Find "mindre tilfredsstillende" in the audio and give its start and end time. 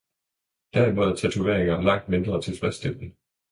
2.09-3.15